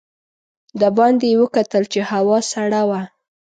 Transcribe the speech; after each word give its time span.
د 0.81 0.83
باندې 0.97 1.25
یې 1.31 1.37
وکتل 1.41 1.83
چې 1.93 1.99
هوا 2.11 2.37
سړه 2.51 2.81
وه. 2.89 3.01